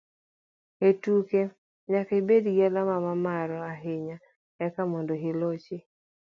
E 0.87 0.89
tuke, 1.03 1.41
nyaka 1.91 2.11
ibed 2.21 2.43
gi 2.55 2.61
alama 2.67 2.95
mamalo 3.07 3.57
ahinya 3.71 4.17
eka 4.65 4.81
mondo 4.91 5.13
ilochi 5.29 5.77